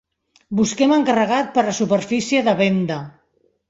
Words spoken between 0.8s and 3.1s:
encarregat per a superfície de venda.